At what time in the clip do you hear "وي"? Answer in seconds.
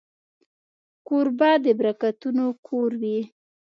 3.01-3.19